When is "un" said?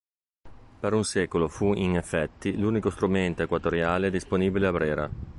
0.95-1.03